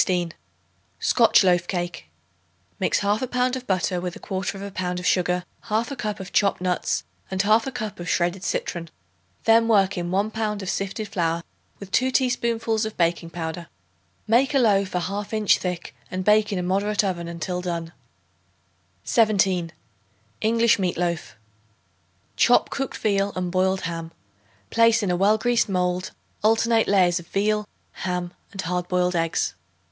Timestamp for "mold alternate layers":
25.69-27.19